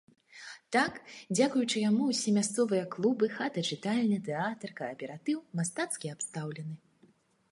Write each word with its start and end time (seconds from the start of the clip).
Так, 0.75 0.93
дзякуючы 1.35 1.81
яму 1.89 2.07
ўсе 2.11 2.29
мясцовыя 2.37 2.85
клубы, 2.95 3.25
хата-чытальня, 3.35 4.19
тэатр, 4.29 4.69
кааператыў 4.81 5.37
мастацкі 5.59 6.07
абстаўлены. 6.17 6.75